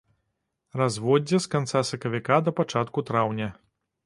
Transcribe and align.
Разводдзе 0.81 1.37
з 1.45 1.51
канца 1.57 1.83
сакавіка 1.91 2.41
да 2.49 2.55
пачатку 2.63 2.99
траўня. 3.13 3.49